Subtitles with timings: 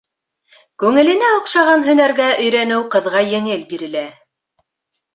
[0.83, 4.07] Күңеленә оҡшаған һөнәргә өйрәнеү ҡыҙға еңел бирелә.